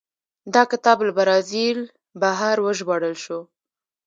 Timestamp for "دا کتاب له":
0.53-1.11